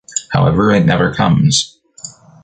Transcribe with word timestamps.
However, 0.31 0.71
it 0.71 0.83
never 0.83 1.13
comes. 1.13 1.77